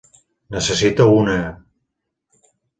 [0.55, 1.37] Necessita una...?